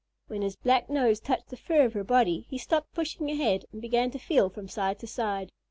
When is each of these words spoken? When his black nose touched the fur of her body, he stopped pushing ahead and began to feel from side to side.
When 0.25 0.41
his 0.41 0.55
black 0.55 0.89
nose 0.89 1.19
touched 1.19 1.49
the 1.49 1.55
fur 1.55 1.85
of 1.85 1.93
her 1.93 2.03
body, 2.03 2.47
he 2.49 2.57
stopped 2.57 2.91
pushing 2.95 3.29
ahead 3.29 3.65
and 3.71 3.83
began 3.83 4.09
to 4.09 4.17
feel 4.17 4.49
from 4.49 4.67
side 4.67 4.97
to 5.01 5.05
side. 5.07 5.51